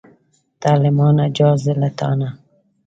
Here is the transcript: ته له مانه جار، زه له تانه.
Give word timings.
ته 0.61 0.71
له 0.81 0.89
مانه 0.97 1.25
جار، 1.37 1.55
زه 1.63 1.73
له 1.81 1.89
تانه. 1.99 2.29